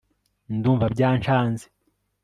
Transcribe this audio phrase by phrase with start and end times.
[0.55, 1.65] ndumva byancanze